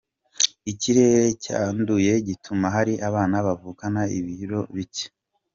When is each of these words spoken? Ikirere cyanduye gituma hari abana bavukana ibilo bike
Ikirere 0.71 1.27
cyanduye 1.43 2.13
gituma 2.27 2.65
hari 2.75 2.93
abana 3.07 3.35
bavukana 3.47 4.01
ibilo 4.17 4.59
bike 4.75 5.07